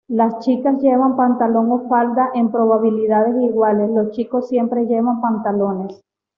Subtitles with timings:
[0.07, 6.01] Las chicas llevan pantalón o falda en probabilidades iguales; los chicos siempre llevan pantalones.